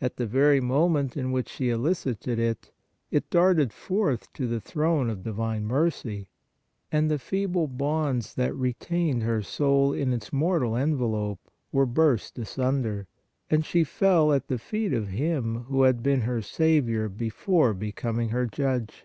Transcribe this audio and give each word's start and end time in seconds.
At 0.00 0.16
the 0.16 0.24
very 0.26 0.62
moment 0.62 1.14
in 1.14 1.30
which 1.30 1.50
she 1.50 1.68
elicited 1.68 2.38
it, 2.38 2.72
it 3.10 3.28
darted 3.28 3.70
forth 3.70 4.32
to 4.32 4.46
the 4.46 4.62
throne 4.62 5.10
of 5.10 5.22
divine 5.22 5.66
mercy, 5.66 6.30
and 6.90 7.10
the 7.10 7.18
feeble 7.18 7.66
bonds 7.68 8.34
that 8.36 8.56
retained 8.56 9.24
her 9.24 9.42
soul 9.42 9.92
in 9.92 10.14
its 10.14 10.32
mortal 10.32 10.74
envelope, 10.74 11.50
were 11.70 11.84
burst 11.84 12.38
asunder, 12.38 13.08
and 13.50 13.66
she 13.66 13.84
fell 13.84 14.32
at 14.32 14.48
the 14.48 14.56
feet 14.56 14.94
of 14.94 15.08
Him 15.08 15.64
who 15.64 15.82
had 15.82 16.02
been 16.02 16.22
her 16.22 16.40
Saviour 16.40 17.10
before 17.10 17.74
becoming 17.74 18.30
her 18.30 18.46
Judge. 18.46 19.04